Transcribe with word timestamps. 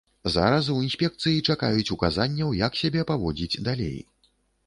Зараз 0.35 0.69
у 0.75 0.75
інспекцыі 0.85 1.43
чакаюць 1.53 1.93
указанняў, 1.97 2.55
як 2.63 2.79
сябе 2.81 3.01
паводзіць 3.13 3.61
далей. 3.71 3.97